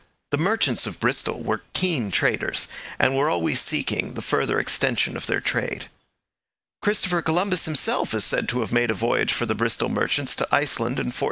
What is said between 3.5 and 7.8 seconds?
seeking the further extension of their trade. Christopher Columbus